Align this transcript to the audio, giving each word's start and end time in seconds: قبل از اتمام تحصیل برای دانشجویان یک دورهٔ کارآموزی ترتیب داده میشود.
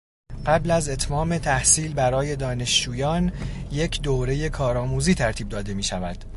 قبل 0.45 0.71
از 0.71 0.89
اتمام 0.89 1.37
تحصیل 1.37 1.93
برای 1.93 2.35
دانشجویان 2.35 3.31
یک 3.71 4.01
دورهٔ 4.01 4.49
کارآموزی 4.49 5.13
ترتیب 5.15 5.49
داده 5.49 5.73
میشود. 5.73 6.23